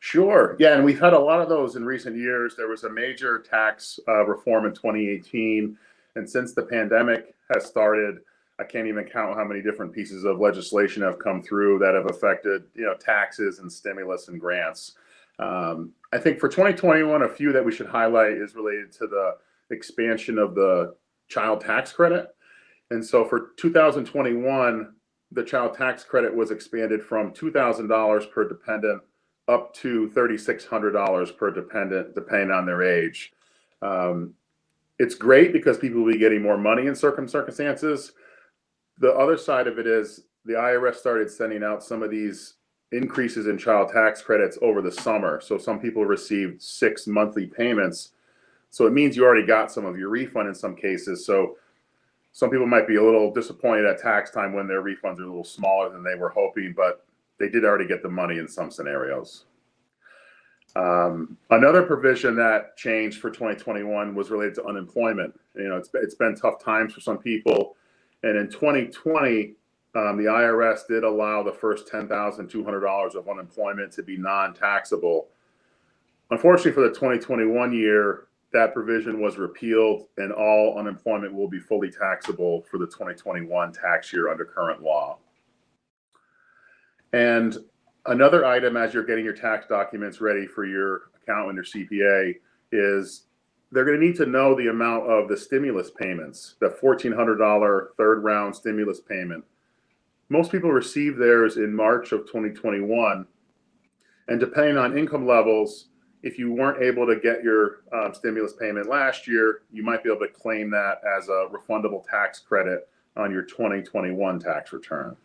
Sure. 0.00 0.56
Yeah, 0.58 0.74
and 0.74 0.84
we've 0.84 1.00
had 1.00 1.14
a 1.14 1.18
lot 1.18 1.40
of 1.40 1.48
those 1.48 1.76
in 1.76 1.84
recent 1.86 2.16
years. 2.16 2.54
There 2.54 2.68
was 2.68 2.84
a 2.84 2.90
major 2.90 3.38
tax 3.38 3.98
uh, 4.06 4.26
reform 4.26 4.66
in 4.66 4.74
2018, 4.74 5.78
and 6.16 6.28
since 6.28 6.52
the 6.52 6.64
pandemic 6.64 7.34
has 7.50 7.64
started, 7.64 8.18
I 8.58 8.64
can't 8.64 8.86
even 8.86 9.04
count 9.04 9.36
how 9.36 9.44
many 9.44 9.62
different 9.62 9.94
pieces 9.94 10.24
of 10.24 10.38
legislation 10.38 11.02
have 11.02 11.18
come 11.18 11.42
through 11.42 11.78
that 11.78 11.94
have 11.94 12.10
affected, 12.10 12.64
you 12.74 12.84
know, 12.84 12.94
taxes 12.94 13.60
and 13.60 13.72
stimulus 13.72 14.28
and 14.28 14.38
grants. 14.38 14.92
Um, 15.38 15.92
I 16.12 16.18
think 16.18 16.38
for 16.38 16.48
2021, 16.48 17.22
a 17.22 17.28
few 17.28 17.52
that 17.52 17.64
we 17.64 17.72
should 17.72 17.88
highlight 17.88 18.32
is 18.32 18.54
related 18.54 18.92
to 18.92 19.06
the 19.06 19.36
expansion 19.70 20.38
of 20.38 20.54
the 20.54 20.94
child 21.28 21.60
tax 21.60 21.92
credit. 21.92 22.28
And 22.90 23.04
so 23.04 23.24
for 23.24 23.52
2021, 23.56 24.92
the 25.32 25.44
child 25.44 25.74
tax 25.74 26.04
credit 26.04 26.34
was 26.34 26.50
expanded 26.50 27.02
from 27.02 27.32
$2,000 27.32 28.30
per 28.30 28.48
dependent 28.48 29.02
up 29.48 29.74
to 29.74 30.10
$3,600 30.14 31.36
per 31.36 31.50
dependent, 31.50 32.14
depending 32.14 32.50
on 32.50 32.64
their 32.64 32.82
age. 32.82 33.32
Um, 33.82 34.34
it's 34.98 35.14
great 35.14 35.52
because 35.52 35.76
people 35.76 36.02
will 36.02 36.12
be 36.12 36.18
getting 36.18 36.42
more 36.42 36.56
money 36.56 36.86
in 36.86 36.94
certain 36.94 37.28
circumstances. 37.28 38.12
The 38.98 39.12
other 39.12 39.36
side 39.36 39.66
of 39.66 39.78
it 39.78 39.86
is 39.86 40.20
the 40.44 40.54
IRS 40.54 40.96
started 40.96 41.30
sending 41.30 41.64
out 41.64 41.82
some 41.82 42.02
of 42.02 42.10
these 42.10 42.54
increases 42.92 43.46
in 43.46 43.58
child 43.58 43.90
tax 43.92 44.22
credits 44.22 44.58
over 44.62 44.80
the 44.80 44.92
summer. 44.92 45.40
So 45.40 45.58
some 45.58 45.80
people 45.80 46.04
received 46.04 46.62
six 46.62 47.06
monthly 47.06 47.46
payments. 47.46 48.12
So 48.70 48.86
it 48.86 48.92
means 48.92 49.16
you 49.16 49.24
already 49.24 49.46
got 49.46 49.72
some 49.72 49.84
of 49.84 49.98
your 49.98 50.08
refund 50.08 50.48
in 50.48 50.54
some 50.54 50.76
cases. 50.76 51.24
So 51.24 51.56
some 52.32 52.50
people 52.50 52.66
might 52.66 52.88
be 52.88 52.96
a 52.96 53.04
little 53.04 53.32
disappointed 53.32 53.86
at 53.86 53.98
tax 53.98 54.30
time 54.30 54.52
when 54.52 54.66
their 54.66 54.82
refunds 54.82 55.18
are 55.20 55.24
a 55.24 55.26
little 55.26 55.44
smaller 55.44 55.90
than 55.90 56.02
they 56.02 56.16
were 56.16 56.30
hoping, 56.30 56.74
but 56.76 57.06
they 57.38 57.48
did 57.48 57.64
already 57.64 57.86
get 57.86 58.02
the 58.02 58.08
money 58.08 58.38
in 58.38 58.48
some 58.48 58.70
scenarios. 58.70 59.44
Um, 60.76 61.36
another 61.50 61.82
provision 61.82 62.34
that 62.36 62.76
changed 62.76 63.20
for 63.20 63.30
2021 63.30 64.14
was 64.14 64.30
related 64.30 64.56
to 64.56 64.64
unemployment. 64.64 65.38
You 65.54 65.68
know, 65.68 65.76
it's, 65.76 65.88
it's 65.94 66.16
been 66.16 66.34
tough 66.34 66.62
times 66.62 66.92
for 66.92 67.00
some 67.00 67.18
people. 67.18 67.76
And 68.24 68.36
in 68.36 68.48
2020, 68.48 69.54
um, 69.94 70.16
the 70.16 70.24
IRS 70.24 70.86
did 70.88 71.04
allow 71.04 71.42
the 71.42 71.52
first 71.52 71.86
$10,200 71.86 73.14
of 73.14 73.28
unemployment 73.28 73.92
to 73.92 74.02
be 74.02 74.16
non 74.16 74.52
taxable. 74.52 75.28
Unfortunately, 76.30 76.72
for 76.72 76.80
the 76.80 76.88
2021 76.88 77.72
year, 77.72 78.26
that 78.52 78.72
provision 78.72 79.20
was 79.20 79.36
repealed 79.36 80.06
and 80.16 80.32
all 80.32 80.78
unemployment 80.78 81.34
will 81.34 81.48
be 81.48 81.58
fully 81.58 81.90
taxable 81.90 82.62
for 82.62 82.78
the 82.78 82.86
2021 82.86 83.72
tax 83.72 84.12
year 84.12 84.30
under 84.30 84.44
current 84.44 84.82
law. 84.82 85.18
And 87.12 87.56
another 88.06 88.44
item 88.44 88.76
as 88.76 88.94
you're 88.94 89.04
getting 89.04 89.24
your 89.24 89.34
tax 89.34 89.66
documents 89.66 90.20
ready 90.20 90.46
for 90.46 90.64
your 90.64 91.10
accountant 91.20 91.58
or 91.58 91.62
CPA 91.62 92.34
is 92.72 93.24
they're 93.70 93.84
going 93.84 94.00
to 94.00 94.06
need 94.06 94.16
to 94.16 94.26
know 94.26 94.54
the 94.54 94.68
amount 94.68 95.08
of 95.08 95.28
the 95.28 95.36
stimulus 95.36 95.90
payments, 95.90 96.54
the 96.60 96.68
$1,400 96.68 97.86
third 97.96 98.24
round 98.24 98.54
stimulus 98.54 99.00
payment. 99.00 99.44
Most 100.28 100.50
people 100.50 100.70
receive 100.70 101.16
theirs 101.16 101.56
in 101.56 101.74
March 101.74 102.12
of 102.12 102.20
2021. 102.26 103.26
And 104.28 104.40
depending 104.40 104.78
on 104.78 104.96
income 104.96 105.26
levels, 105.26 105.88
if 106.22 106.38
you 106.38 106.50
weren't 106.52 106.82
able 106.82 107.06
to 107.06 107.20
get 107.20 107.42
your 107.42 107.82
um, 107.92 108.14
stimulus 108.14 108.54
payment 108.54 108.88
last 108.88 109.28
year, 109.28 109.62
you 109.70 109.82
might 109.82 110.02
be 110.02 110.10
able 110.10 110.26
to 110.26 110.32
claim 110.32 110.70
that 110.70 111.00
as 111.18 111.28
a 111.28 111.48
refundable 111.52 112.02
tax 112.08 112.40
credit 112.40 112.88
on 113.16 113.30
your 113.30 113.42
2021 113.42 114.40
tax 114.40 114.72
return. 114.72 115.16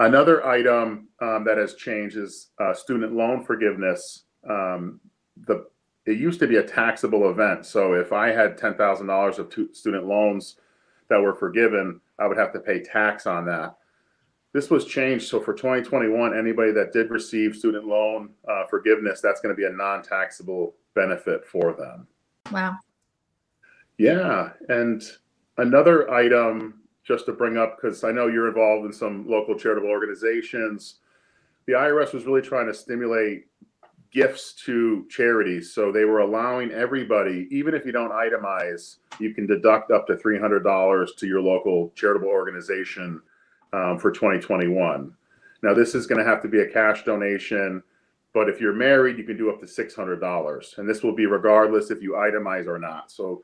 Another 0.00 0.44
item 0.44 1.06
um, 1.20 1.44
that 1.44 1.58
has 1.58 1.74
changed 1.74 2.16
is 2.16 2.48
uh, 2.58 2.74
student 2.74 3.12
loan 3.12 3.44
forgiveness. 3.44 4.24
Um, 4.48 5.00
the 5.46 5.66
it 6.04 6.18
used 6.18 6.40
to 6.40 6.48
be 6.48 6.56
a 6.56 6.62
taxable 6.64 7.30
event, 7.30 7.64
so 7.64 7.92
if 7.92 8.12
I 8.12 8.30
had 8.30 8.58
ten 8.58 8.74
thousand 8.74 9.06
dollars 9.06 9.38
of 9.38 9.54
student 9.72 10.04
loans 10.04 10.56
that 11.08 11.22
were 11.22 11.36
forgiven, 11.36 12.00
I 12.22 12.26
would 12.26 12.38
have 12.38 12.52
to 12.52 12.60
pay 12.60 12.80
tax 12.82 13.26
on 13.26 13.44
that 13.46 13.76
this 14.52 14.68
was 14.68 14.84
changed. 14.84 15.28
So 15.28 15.40
for 15.40 15.54
2021, 15.54 16.36
anybody 16.36 16.72
that 16.72 16.92
did 16.92 17.10
receive 17.10 17.56
student 17.56 17.86
loan 17.86 18.30
uh, 18.48 18.64
forgiveness, 18.66 19.20
that's 19.20 19.40
going 19.40 19.54
to 19.54 19.58
be 19.58 19.66
a 19.66 19.72
non-taxable 19.72 20.74
benefit 20.94 21.46
for 21.46 21.72
them. 21.72 22.06
Wow. 22.50 22.76
Yeah, 23.98 24.50
and 24.68 25.02
another 25.58 26.10
item 26.10 26.80
just 27.04 27.26
to 27.26 27.32
bring 27.32 27.56
up 27.56 27.78
because 27.80 28.04
I 28.04 28.12
know 28.12 28.26
you're 28.28 28.48
involved 28.48 28.86
in 28.86 28.92
some 28.92 29.28
local 29.28 29.58
charitable 29.58 29.88
organizations. 29.88 30.96
The 31.66 31.72
IRS 31.74 32.12
was 32.12 32.24
really 32.24 32.42
trying 32.42 32.66
to 32.66 32.74
stimulate 32.74 33.46
gifts 34.12 34.52
to 34.52 35.06
charities. 35.08 35.72
So 35.74 35.90
they 35.90 36.04
were 36.04 36.20
allowing 36.20 36.70
everybody, 36.70 37.48
even 37.50 37.74
if 37.74 37.86
you 37.86 37.92
don't 37.92 38.12
itemize, 38.12 38.96
you 39.18 39.34
can 39.34 39.46
deduct 39.46 39.90
up 39.90 40.06
to 40.06 40.16
$300 40.16 41.16
to 41.16 41.26
your 41.26 41.40
local 41.40 41.92
charitable 41.94 42.28
organization 42.28 43.20
um, 43.72 43.98
for 43.98 44.12
2021. 44.12 45.12
Now, 45.62 45.74
this 45.74 45.94
is 45.94 46.06
going 46.06 46.22
to 46.22 46.28
have 46.28 46.42
to 46.42 46.48
be 46.48 46.60
a 46.60 46.68
cash 46.68 47.04
donation, 47.04 47.82
but 48.34 48.48
if 48.48 48.60
you're 48.60 48.74
married, 48.74 49.16
you 49.16 49.24
can 49.24 49.38
do 49.38 49.50
up 49.50 49.60
to 49.60 49.66
$600. 49.66 50.78
And 50.78 50.88
this 50.88 51.02
will 51.02 51.14
be 51.14 51.26
regardless 51.26 51.90
if 51.90 52.02
you 52.02 52.12
itemize 52.12 52.66
or 52.66 52.78
not. 52.78 53.10
So, 53.10 53.42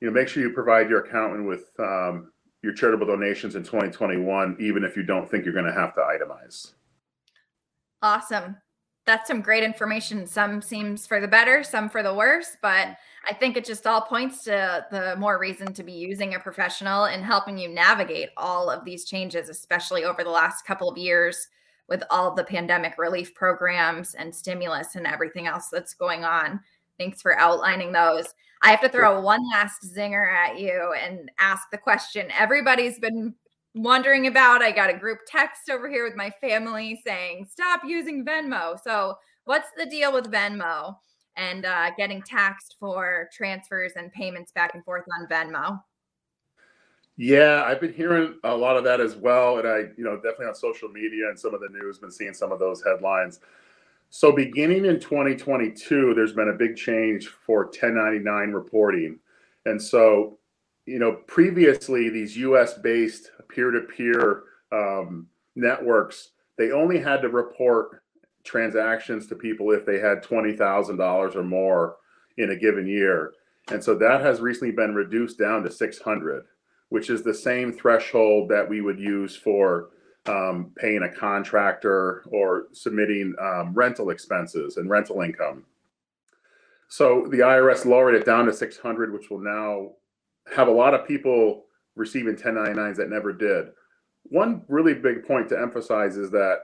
you 0.00 0.06
know, 0.06 0.14
make 0.14 0.28
sure 0.28 0.42
you 0.42 0.50
provide 0.50 0.88
your 0.88 1.00
accountant 1.00 1.46
with 1.46 1.68
um, 1.78 2.32
your 2.62 2.72
charitable 2.72 3.06
donations 3.06 3.54
in 3.54 3.64
2021, 3.64 4.56
even 4.60 4.82
if 4.82 4.96
you 4.96 5.02
don't 5.02 5.30
think 5.30 5.44
you're 5.44 5.54
going 5.54 5.66
to 5.66 5.72
have 5.72 5.94
to 5.94 6.00
itemize. 6.00 6.72
Awesome 8.00 8.56
that's 9.06 9.28
some 9.28 9.40
great 9.40 9.62
information. 9.62 10.26
Some 10.26 10.60
seems 10.60 11.06
for 11.06 11.20
the 11.20 11.28
better, 11.28 11.62
some 11.62 11.88
for 11.88 12.02
the 12.02 12.12
worse, 12.12 12.56
but 12.60 12.96
I 13.28 13.34
think 13.34 13.56
it 13.56 13.64
just 13.64 13.86
all 13.86 14.00
points 14.00 14.42
to 14.44 14.84
the 14.90 15.14
more 15.16 15.38
reason 15.38 15.72
to 15.74 15.82
be 15.84 15.92
using 15.92 16.34
a 16.34 16.40
professional 16.40 17.04
and 17.04 17.24
helping 17.24 17.56
you 17.56 17.68
navigate 17.68 18.30
all 18.36 18.68
of 18.68 18.84
these 18.84 19.04
changes, 19.04 19.48
especially 19.48 20.04
over 20.04 20.24
the 20.24 20.30
last 20.30 20.66
couple 20.66 20.90
of 20.90 20.98
years 20.98 21.48
with 21.88 22.02
all 22.10 22.28
of 22.28 22.36
the 22.36 22.44
pandemic 22.44 22.98
relief 22.98 23.32
programs 23.34 24.14
and 24.14 24.34
stimulus 24.34 24.96
and 24.96 25.06
everything 25.06 25.46
else 25.46 25.68
that's 25.70 25.94
going 25.94 26.24
on. 26.24 26.60
Thanks 26.98 27.22
for 27.22 27.38
outlining 27.38 27.92
those. 27.92 28.26
I 28.62 28.70
have 28.70 28.80
to 28.80 28.88
throw 28.88 29.20
one 29.20 29.42
last 29.52 29.82
zinger 29.94 30.32
at 30.32 30.58
you 30.58 30.94
and 31.00 31.30
ask 31.38 31.70
the 31.70 31.78
question 31.78 32.28
everybody's 32.36 32.98
been 32.98 33.34
wondering 33.76 34.26
about. 34.26 34.62
I 34.62 34.72
got 34.72 34.90
a 34.90 34.98
group 34.98 35.20
text 35.26 35.70
over 35.70 35.88
here 35.88 36.04
with 36.04 36.16
my 36.16 36.30
family 36.40 37.00
saying, 37.06 37.46
stop 37.50 37.82
using 37.86 38.24
Venmo. 38.24 38.78
So, 38.82 39.14
what's 39.44 39.68
the 39.76 39.86
deal 39.86 40.12
with 40.12 40.30
Venmo 40.30 40.96
and 41.36 41.64
uh, 41.64 41.90
getting 41.96 42.22
taxed 42.22 42.76
for 42.80 43.28
transfers 43.32 43.92
and 43.96 44.12
payments 44.12 44.50
back 44.52 44.74
and 44.74 44.84
forth 44.84 45.04
on 45.18 45.28
Venmo? 45.28 45.80
Yeah, 47.18 47.64
I've 47.66 47.80
been 47.80 47.94
hearing 47.94 48.38
a 48.44 48.54
lot 48.54 48.76
of 48.76 48.84
that 48.84 49.00
as 49.00 49.16
well. 49.16 49.58
And 49.58 49.68
I, 49.68 49.78
you 49.96 50.04
know, 50.04 50.16
definitely 50.16 50.46
on 50.46 50.54
social 50.54 50.88
media 50.88 51.28
and 51.28 51.38
some 51.38 51.54
of 51.54 51.60
the 51.60 51.68
news, 51.68 51.98
been 51.98 52.10
seeing 52.10 52.34
some 52.34 52.52
of 52.52 52.58
those 52.58 52.82
headlines. 52.82 53.40
So 54.10 54.32
beginning 54.32 54.84
in 54.84 55.00
2022, 55.00 56.14
there's 56.14 56.32
been 56.32 56.50
a 56.50 56.52
big 56.52 56.76
change 56.76 57.28
for 57.28 57.64
1099 57.64 58.52
reporting. 58.52 59.18
And 59.64 59.82
so, 59.82 60.38
you 60.86 60.98
know, 60.98 61.12
previously 61.26 62.08
these 62.08 62.36
US 62.36 62.74
based 62.74 63.30
peer 63.48 63.70
to 63.70 63.80
peer 63.82 64.44
networks, 65.56 66.30
they 66.56 66.70
only 66.70 66.98
had 66.98 67.22
to 67.22 67.28
report 67.28 68.02
transactions 68.44 69.26
to 69.26 69.34
people 69.34 69.72
if 69.72 69.84
they 69.84 69.98
had 69.98 70.22
$20,000 70.22 71.34
or 71.34 71.42
more 71.42 71.96
in 72.38 72.50
a 72.50 72.56
given 72.56 72.86
year. 72.86 73.32
And 73.68 73.82
so 73.82 73.96
that 73.96 74.20
has 74.20 74.40
recently 74.40 74.72
been 74.72 74.94
reduced 74.94 75.38
down 75.38 75.64
to 75.64 75.70
600, 75.70 76.44
which 76.90 77.10
is 77.10 77.22
the 77.22 77.34
same 77.34 77.72
threshold 77.72 78.48
that 78.50 78.68
we 78.68 78.80
would 78.80 79.00
use 79.00 79.34
for 79.34 79.90
um, 80.26 80.72
paying 80.76 81.02
a 81.02 81.12
contractor 81.12 82.22
or 82.30 82.66
submitting 82.72 83.34
um, 83.40 83.74
rental 83.74 84.10
expenses 84.10 84.76
and 84.76 84.88
rental 84.88 85.20
income. 85.22 85.64
So 86.88 87.26
the 87.28 87.38
IRS 87.38 87.84
lowered 87.84 88.14
it 88.14 88.24
down 88.24 88.46
to 88.46 88.52
600, 88.52 89.12
which 89.12 89.30
will 89.30 89.40
now 89.40 89.90
have 90.54 90.68
a 90.68 90.72
lot 90.72 90.94
of 90.94 91.06
people 91.06 91.64
receiving 91.94 92.36
1099s 92.36 92.96
that 92.96 93.10
never 93.10 93.32
did. 93.32 93.68
One 94.24 94.62
really 94.68 94.94
big 94.94 95.26
point 95.26 95.48
to 95.50 95.58
emphasize 95.58 96.16
is 96.16 96.30
that 96.30 96.60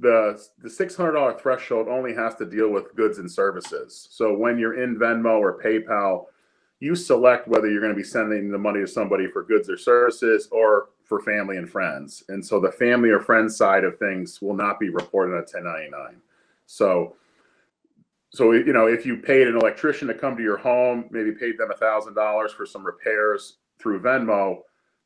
the 0.00 0.40
the 0.58 0.68
$600 0.68 1.40
threshold 1.40 1.88
only 1.88 2.14
has 2.14 2.34
to 2.36 2.44
deal 2.44 2.70
with 2.70 2.94
goods 2.94 3.18
and 3.18 3.30
services. 3.30 4.08
So 4.10 4.34
when 4.34 4.58
you're 4.58 4.80
in 4.80 4.96
Venmo 4.96 5.38
or 5.38 5.60
PayPal, 5.60 6.26
you 6.80 6.94
select 6.94 7.48
whether 7.48 7.68
you're 7.68 7.80
going 7.80 7.92
to 7.92 7.96
be 7.96 8.04
sending 8.04 8.50
the 8.50 8.58
money 8.58 8.80
to 8.80 8.86
somebody 8.86 9.26
for 9.26 9.42
goods 9.42 9.68
or 9.68 9.76
services 9.76 10.48
or 10.52 10.90
for 11.04 11.20
family 11.20 11.56
and 11.56 11.68
friends. 11.68 12.22
And 12.28 12.44
so 12.44 12.60
the 12.60 12.70
family 12.70 13.10
or 13.10 13.18
friends 13.18 13.56
side 13.56 13.82
of 13.82 13.98
things 13.98 14.40
will 14.40 14.54
not 14.54 14.78
be 14.78 14.88
reported 14.88 15.32
on 15.32 15.38
1099. 15.38 16.20
So 16.66 17.16
so 18.30 18.52
you 18.52 18.72
know 18.72 18.86
if 18.86 19.06
you 19.06 19.16
paid 19.16 19.48
an 19.48 19.56
electrician 19.56 20.08
to 20.08 20.14
come 20.14 20.36
to 20.36 20.42
your 20.42 20.58
home, 20.58 21.06
maybe 21.10 21.32
paid 21.32 21.58
them 21.58 21.70
a 21.70 21.76
thousand 21.76 22.14
dollars 22.14 22.52
for 22.52 22.66
some 22.66 22.84
repairs 22.84 23.58
through 23.78 24.00
Venmo, 24.00 24.58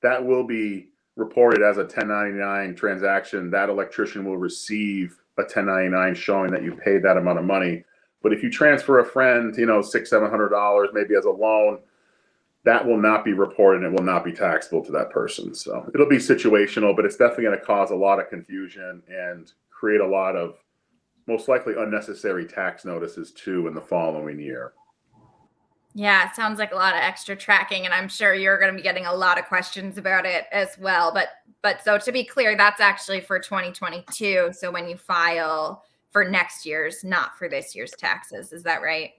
that 0.02 0.24
will 0.24 0.44
be 0.44 0.88
reported 1.16 1.62
as 1.62 1.76
a 1.76 1.82
1099 1.82 2.74
transaction. 2.74 3.50
That 3.50 3.68
electrician 3.68 4.24
will 4.24 4.38
receive 4.38 5.18
a 5.38 5.42
1099 5.42 6.14
showing 6.14 6.50
that 6.52 6.62
you 6.62 6.74
paid 6.74 7.02
that 7.02 7.16
amount 7.16 7.38
of 7.38 7.44
money. 7.44 7.84
But 8.22 8.32
if 8.32 8.42
you 8.42 8.50
transfer 8.50 9.00
a 9.00 9.04
friend, 9.04 9.54
you 9.56 9.66
know, 9.66 9.82
six, 9.82 10.10
seven 10.10 10.30
hundred 10.30 10.50
dollars, 10.50 10.90
maybe 10.92 11.14
as 11.16 11.24
a 11.24 11.30
loan, 11.30 11.80
that 12.64 12.86
will 12.86 13.00
not 13.00 13.24
be 13.24 13.32
reported 13.32 13.82
and 13.82 13.92
it 13.92 13.98
will 13.98 14.06
not 14.06 14.24
be 14.24 14.32
taxable 14.32 14.84
to 14.84 14.92
that 14.92 15.10
person. 15.10 15.54
So 15.54 15.90
it'll 15.92 16.08
be 16.08 16.16
situational, 16.16 16.94
but 16.94 17.04
it's 17.04 17.16
definitely 17.16 17.44
going 17.44 17.58
to 17.58 17.64
cause 17.64 17.90
a 17.90 17.96
lot 17.96 18.20
of 18.20 18.28
confusion 18.28 19.02
and 19.08 19.52
create 19.70 20.00
a 20.00 20.06
lot 20.06 20.36
of 20.36 20.54
most 21.26 21.48
likely 21.48 21.74
unnecessary 21.76 22.46
tax 22.46 22.84
notices 22.84 23.30
too 23.32 23.66
in 23.66 23.74
the 23.74 23.80
following 23.80 24.38
year. 24.38 24.72
Yeah, 25.94 26.28
it 26.28 26.34
sounds 26.34 26.58
like 26.58 26.72
a 26.72 26.76
lot 26.76 26.94
of 26.94 27.00
extra 27.00 27.36
tracking, 27.36 27.84
and 27.84 27.92
I'm 27.92 28.08
sure 28.08 28.32
you're 28.32 28.58
going 28.58 28.72
to 28.72 28.76
be 28.76 28.82
getting 28.82 29.06
a 29.06 29.14
lot 29.14 29.38
of 29.38 29.44
questions 29.44 29.98
about 29.98 30.24
it 30.24 30.46
as 30.50 30.78
well. 30.78 31.12
But 31.12 31.28
but 31.62 31.82
so 31.84 31.98
to 31.98 32.12
be 32.12 32.24
clear, 32.24 32.56
that's 32.56 32.80
actually 32.80 33.20
for 33.20 33.38
2022. 33.38 34.50
So 34.52 34.70
when 34.70 34.88
you 34.88 34.96
file 34.96 35.84
for 36.10 36.24
next 36.24 36.64
year's, 36.66 37.04
not 37.04 37.36
for 37.38 37.48
this 37.48 37.74
year's 37.74 37.92
taxes, 37.92 38.52
is 38.52 38.62
that 38.62 38.82
right? 38.82 39.12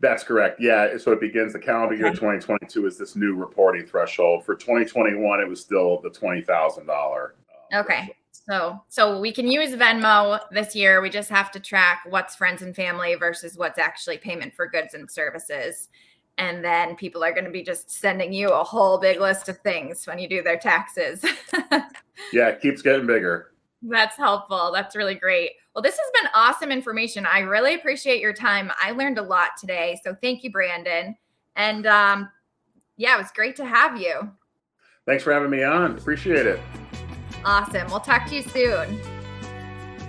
That's 0.00 0.24
correct. 0.24 0.60
Yeah. 0.60 0.96
So 0.98 1.12
it 1.12 1.20
begins 1.20 1.52
the 1.52 1.60
calendar 1.60 1.94
year 1.94 2.10
2022 2.10 2.86
is 2.86 2.98
this 2.98 3.14
new 3.14 3.36
reporting 3.36 3.86
threshold. 3.86 4.44
For 4.44 4.56
2021, 4.56 5.40
it 5.40 5.48
was 5.48 5.60
still 5.60 6.00
the 6.00 6.10
twenty 6.10 6.40
thousand 6.40 6.86
dollar. 6.86 7.34
Um, 7.72 7.80
okay. 7.84 8.16
So 8.32 8.82
so 8.88 9.20
we 9.20 9.32
can 9.32 9.46
use 9.46 9.70
Venmo 9.70 10.40
this 10.50 10.74
year. 10.74 11.00
We 11.00 11.10
just 11.10 11.30
have 11.30 11.50
to 11.52 11.60
track 11.60 12.02
what's 12.08 12.34
friends 12.34 12.62
and 12.62 12.74
family 12.74 13.14
versus 13.14 13.56
what's 13.56 13.78
actually 13.78 14.18
payment 14.18 14.54
for 14.54 14.66
goods 14.66 14.94
and 14.94 15.10
services. 15.10 15.88
And 16.38 16.64
then 16.64 16.96
people 16.96 17.22
are 17.22 17.32
going 17.32 17.44
to 17.44 17.50
be 17.50 17.62
just 17.62 17.90
sending 17.90 18.32
you 18.32 18.50
a 18.50 18.64
whole 18.64 18.98
big 18.98 19.20
list 19.20 19.48
of 19.48 19.58
things 19.58 20.06
when 20.06 20.18
you 20.18 20.28
do 20.28 20.42
their 20.42 20.58
taxes. 20.58 21.22
yeah, 22.32 22.48
it 22.48 22.60
keeps 22.60 22.80
getting 22.80 23.06
bigger. 23.06 23.52
That's 23.82 24.16
helpful. 24.16 24.70
That's 24.72 24.96
really 24.96 25.14
great. 25.14 25.52
Well, 25.74 25.82
this 25.82 25.98
has 25.98 26.22
been 26.22 26.30
awesome 26.34 26.70
information. 26.70 27.26
I 27.26 27.40
really 27.40 27.74
appreciate 27.74 28.20
your 28.20 28.32
time. 28.32 28.70
I 28.80 28.92
learned 28.92 29.18
a 29.18 29.22
lot 29.22 29.50
today. 29.60 30.00
So 30.02 30.16
thank 30.22 30.42
you, 30.42 30.50
Brandon. 30.50 31.16
And 31.56 31.86
um, 31.86 32.30
yeah, 32.96 33.14
it 33.14 33.18
was 33.18 33.30
great 33.32 33.56
to 33.56 33.66
have 33.66 34.00
you. 34.00 34.30
Thanks 35.06 35.24
for 35.24 35.32
having 35.32 35.50
me 35.50 35.64
on. 35.64 35.98
Appreciate 35.98 36.46
it. 36.46 36.60
Awesome. 37.44 37.88
We'll 37.88 38.00
talk 38.00 38.26
to 38.28 38.36
you 38.36 38.42
soon. 38.42 39.00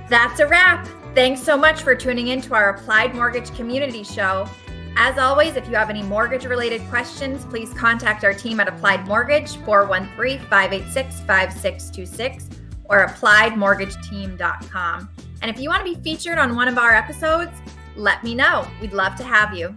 That's 0.10 0.40
a 0.40 0.48
wrap. 0.48 0.88
Thanks 1.16 1.42
so 1.42 1.58
much 1.58 1.82
for 1.82 1.96
tuning 1.96 2.28
in 2.28 2.42
to 2.42 2.56
our 2.56 2.70
Applied 2.70 3.16
Mortgage 3.16 3.54
Community 3.56 4.04
Show. 4.04 4.48
As 4.96 5.18
always, 5.18 5.56
if 5.56 5.68
you 5.68 5.74
have 5.76 5.90
any 5.90 6.04
mortgage 6.04 6.46
related 6.46 6.88
questions, 6.90 7.46
please 7.46 7.74
contact 7.74 8.24
our 8.24 8.34
team 8.34 8.60
at 8.60 8.68
Applied 8.68 9.08
Mortgage 9.08 9.58
413 9.58 10.40
586 10.48 11.22
5626 11.22 12.50
or 12.86 13.08
appliedmortgageteam.com. 13.08 15.10
And 15.42 15.50
if 15.50 15.60
you 15.60 15.70
want 15.70 15.84
to 15.86 15.96
be 15.96 16.00
featured 16.02 16.38
on 16.38 16.56
one 16.56 16.68
of 16.68 16.78
our 16.78 16.94
episodes, 16.94 17.52
let 17.96 18.24
me 18.24 18.36
know. 18.36 18.68
We'd 18.82 18.94
love 18.94 19.16
to 19.16 19.24
have 19.24 19.56
you. 19.56 19.74